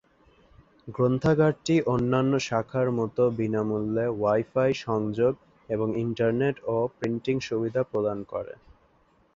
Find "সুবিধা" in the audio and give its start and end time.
7.47-7.81